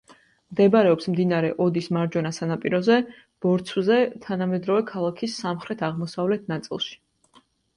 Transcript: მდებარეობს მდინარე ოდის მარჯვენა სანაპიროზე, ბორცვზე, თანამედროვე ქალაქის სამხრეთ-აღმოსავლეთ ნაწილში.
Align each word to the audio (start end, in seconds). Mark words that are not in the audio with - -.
მდებარეობს 0.53 1.09
მდინარე 1.15 1.51
ოდის 1.65 1.89
მარჯვენა 1.97 2.31
სანაპიროზე, 2.37 2.97
ბორცვზე, 3.47 4.01
თანამედროვე 4.27 4.87
ქალაქის 4.93 5.37
სამხრეთ-აღმოსავლეთ 5.45 6.51
ნაწილში. 6.55 6.99